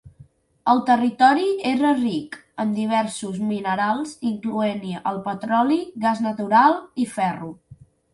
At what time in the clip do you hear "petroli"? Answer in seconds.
5.29-5.79